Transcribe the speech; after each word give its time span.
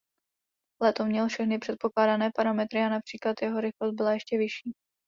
Letoun 0.81 1.07
měl 1.07 1.27
všechny 1.27 1.59
předpokládané 1.59 2.31
parametry 2.35 2.79
a 2.79 2.89
například 2.89 3.35
jeho 3.41 3.61
rychlost 3.61 3.95
byla 3.95 4.13
ještě 4.13 4.37
vyšší. 4.37 4.73